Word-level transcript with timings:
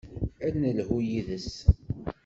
Ad 0.45 0.51
d-nelhu 0.53 0.97
yid-s. 1.07 1.51